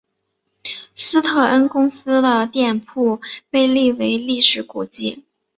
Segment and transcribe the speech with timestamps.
[0.95, 5.23] 斯特恩公司的店铺被列为历史古迹。